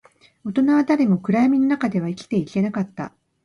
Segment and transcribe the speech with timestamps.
[0.43, 3.13] 大人は誰も暗闇の中では生きていけなかった